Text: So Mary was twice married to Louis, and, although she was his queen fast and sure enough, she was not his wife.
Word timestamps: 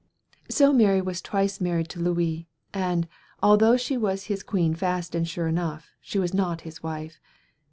So 0.49 0.73
Mary 0.73 0.99
was 0.99 1.21
twice 1.21 1.61
married 1.61 1.87
to 1.89 1.99
Louis, 1.99 2.47
and, 2.73 3.07
although 3.43 3.77
she 3.77 3.97
was 3.97 4.23
his 4.23 4.41
queen 4.41 4.73
fast 4.73 5.13
and 5.13 5.27
sure 5.27 5.47
enough, 5.47 5.91
she 6.01 6.17
was 6.17 6.33
not 6.33 6.61
his 6.61 6.81
wife. 6.81 7.19